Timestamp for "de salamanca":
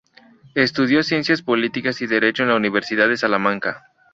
3.07-3.83